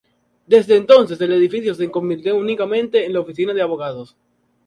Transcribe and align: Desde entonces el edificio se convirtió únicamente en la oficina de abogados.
Desde 0.47 0.77
entonces 0.77 1.21
el 1.21 1.31
edificio 1.31 1.75
se 1.75 1.91
convirtió 1.91 2.35
únicamente 2.35 3.05
en 3.05 3.13
la 3.13 3.19
oficina 3.19 3.53
de 3.53 3.61
abogados. 3.61 4.17